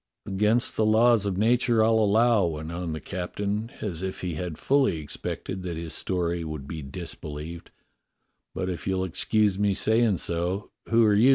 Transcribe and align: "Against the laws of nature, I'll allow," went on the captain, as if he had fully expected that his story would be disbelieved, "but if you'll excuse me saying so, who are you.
"Against 0.25 0.75
the 0.75 0.83
laws 0.83 1.27
of 1.27 1.37
nature, 1.37 1.83
I'll 1.83 1.99
allow," 1.99 2.43
went 2.47 2.71
on 2.71 2.91
the 2.93 2.99
captain, 2.99 3.69
as 3.81 4.01
if 4.01 4.21
he 4.21 4.33
had 4.33 4.57
fully 4.57 4.97
expected 4.97 5.61
that 5.61 5.77
his 5.77 5.93
story 5.93 6.43
would 6.43 6.67
be 6.67 6.81
disbelieved, 6.81 7.69
"but 8.55 8.67
if 8.67 8.87
you'll 8.87 9.03
excuse 9.03 9.59
me 9.59 9.75
saying 9.75 10.17
so, 10.17 10.71
who 10.89 11.03
are 11.05 11.13
you. 11.13 11.29